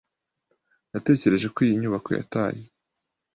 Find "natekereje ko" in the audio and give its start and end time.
0.91-1.59